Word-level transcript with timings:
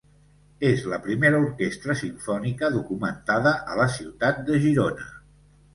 És 0.69 0.79
la 0.93 0.97
primera 1.03 1.41
orquestra 1.49 1.97
simfònica 2.01 2.73
documentada 2.79 3.55
a 3.75 3.79
la 3.83 3.89
ciutat 3.99 4.45
de 4.51 4.63
Girona. 4.67 5.13